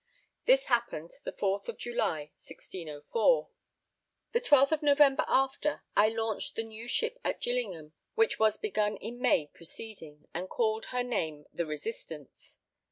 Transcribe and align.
This 0.45 0.65
happened 0.65 1.11
the 1.25 1.31
4th 1.31 1.67
of 1.69 1.77
July, 1.77 2.31
1604. 2.37 3.49
The 4.31 4.41
12th 4.41 4.71
of 4.71 4.81
November 4.81 5.23
after, 5.27 5.83
I 5.95 6.09
launched 6.09 6.55
the 6.55 6.63
new 6.63 6.87
ship 6.87 7.19
at 7.23 7.39
Gillingham, 7.39 7.93
which 8.15 8.39
was 8.39 8.57
begun 8.57 8.97
in 8.97 9.21
May 9.21 9.45
preceding, 9.53 10.27
and 10.33 10.49
called 10.49 10.85
her 10.85 11.03
name 11.03 11.45
the 11.53 11.67
Resistance. 11.67 12.57